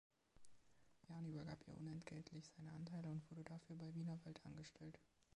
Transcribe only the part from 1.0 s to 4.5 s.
Jahn übergab ihr unentgeltlich seine Anteile und wurde dafür bei Wienerwald